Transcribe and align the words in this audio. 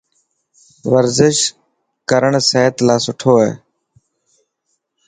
ورزش 0.91 1.37
ڪرن 2.09 2.33
سحت 2.49 2.75
لاءِ 2.87 2.99
سٺو 3.05 3.33
هي. 3.41 3.51